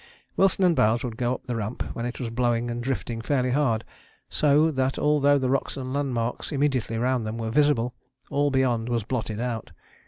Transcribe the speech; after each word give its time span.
Wilson 0.35 0.63
and 0.63 0.75
Bowers 0.75 1.03
would 1.03 1.15
go 1.15 1.35
up 1.35 1.43
the 1.43 1.55
Ramp 1.55 1.83
when 1.93 2.07
it 2.07 2.19
was 2.19 2.31
blowing 2.31 2.71
and 2.71 2.81
drifting 2.81 3.21
fairly 3.21 3.51
hard, 3.51 3.85
so 4.29 4.71
that 4.71 4.97
although 4.97 5.37
the 5.37 5.47
rocks 5.51 5.77
and 5.77 5.93
landmarks 5.93 6.51
immediately 6.51 6.97
round 6.97 7.23
them 7.23 7.37
were 7.37 7.51
visible, 7.51 7.93
all 8.31 8.49
beyond 8.49 8.89
was 8.89 9.03
blotted 9.03 9.39
out. 9.39 9.69